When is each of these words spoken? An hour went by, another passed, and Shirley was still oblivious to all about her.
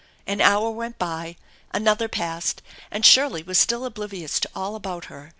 An 0.25 0.41
hour 0.41 0.71
went 0.71 0.97
by, 0.97 1.35
another 1.71 2.07
passed, 2.07 2.63
and 2.89 3.05
Shirley 3.05 3.43
was 3.43 3.59
still 3.59 3.85
oblivious 3.85 4.39
to 4.39 4.49
all 4.55 4.73
about 4.75 5.05
her. 5.13 5.29